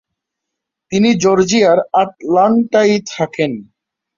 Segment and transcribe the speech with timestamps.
[0.91, 3.51] তিনি জর্জিয়ার আটলান্টায় থাকেন।